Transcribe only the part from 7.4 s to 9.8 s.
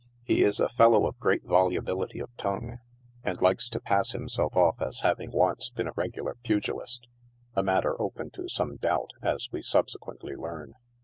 a matter open to some doubt, as we